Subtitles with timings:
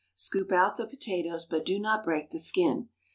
[0.15, 2.89] Scoop out the potatoes, but do not break the skin.